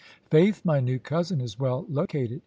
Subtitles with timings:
[0.31, 2.39] "Faith, my new cousin is well located.